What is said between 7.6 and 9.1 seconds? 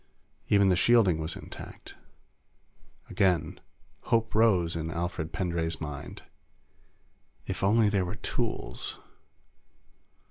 only there were tools!